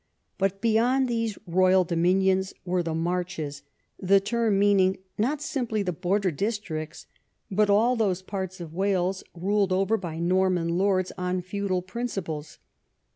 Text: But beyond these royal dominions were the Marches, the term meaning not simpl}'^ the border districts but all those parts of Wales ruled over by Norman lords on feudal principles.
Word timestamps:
But 0.39 0.61
beyond 0.61 1.07
these 1.07 1.37
royal 1.45 1.83
dominions 1.83 2.55
were 2.65 2.81
the 2.81 2.95
Marches, 2.95 3.61
the 3.99 4.19
term 4.19 4.57
meaning 4.57 4.97
not 5.19 5.41
simpl}'^ 5.41 5.85
the 5.85 5.93
border 5.93 6.31
districts 6.31 7.05
but 7.51 7.69
all 7.69 7.95
those 7.95 8.23
parts 8.23 8.59
of 8.59 8.73
Wales 8.73 9.23
ruled 9.35 9.71
over 9.71 9.97
by 9.97 10.17
Norman 10.17 10.69
lords 10.69 11.11
on 11.19 11.41
feudal 11.41 11.83
principles. 11.83 12.57